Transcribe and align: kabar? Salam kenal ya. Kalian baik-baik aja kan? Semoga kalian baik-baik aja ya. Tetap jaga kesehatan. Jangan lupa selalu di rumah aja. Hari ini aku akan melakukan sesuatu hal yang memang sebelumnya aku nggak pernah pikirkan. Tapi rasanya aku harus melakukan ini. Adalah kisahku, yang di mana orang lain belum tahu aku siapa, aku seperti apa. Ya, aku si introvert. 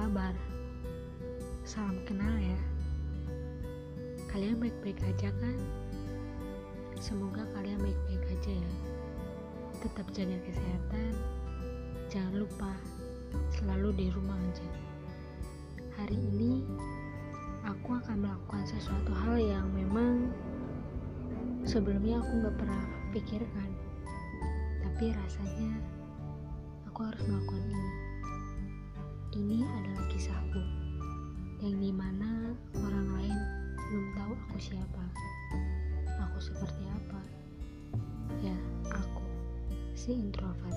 kabar? 0.00 0.32
Salam 1.68 2.00
kenal 2.08 2.32
ya. 2.40 2.56
Kalian 4.32 4.56
baik-baik 4.56 4.96
aja 5.04 5.28
kan? 5.36 5.60
Semoga 6.96 7.44
kalian 7.52 7.76
baik-baik 7.76 8.24
aja 8.32 8.56
ya. 8.56 8.72
Tetap 9.84 10.08
jaga 10.16 10.40
kesehatan. 10.48 11.12
Jangan 12.08 12.40
lupa 12.40 12.72
selalu 13.52 13.92
di 13.92 14.06
rumah 14.08 14.40
aja. 14.48 14.68
Hari 16.00 16.16
ini 16.16 16.64
aku 17.68 18.00
akan 18.00 18.24
melakukan 18.24 18.64
sesuatu 18.64 19.12
hal 19.12 19.36
yang 19.36 19.68
memang 19.76 20.32
sebelumnya 21.68 22.24
aku 22.24 22.32
nggak 22.40 22.56
pernah 22.56 22.82
pikirkan. 23.12 23.70
Tapi 24.80 25.12
rasanya 25.12 25.76
aku 26.88 27.04
harus 27.04 27.20
melakukan 27.28 27.59
ini. 29.40 29.64
Adalah 29.64 30.04
kisahku, 30.12 30.62
yang 31.64 31.76
di 31.80 31.90
mana 31.90 32.52
orang 32.76 33.08
lain 33.16 33.38
belum 33.88 34.06
tahu 34.14 34.32
aku 34.36 34.58
siapa, 34.60 35.04
aku 36.20 36.38
seperti 36.38 36.84
apa. 36.92 37.20
Ya, 38.44 38.56
aku 38.92 39.24
si 39.96 40.12
introvert. 40.14 40.76